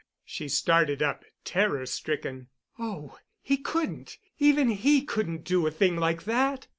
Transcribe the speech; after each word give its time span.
She 0.25 0.47
started 0.49 1.03
up, 1.03 1.23
terror 1.45 1.85
stricken. 1.85 2.47
"Oh, 2.79 3.19
he 3.39 3.57
couldn't—even 3.57 4.69
he—couldn't 4.69 5.43
do 5.43 5.67
a 5.67 5.69
thing 5.69 5.95
like 5.95 6.23
that." 6.23 6.65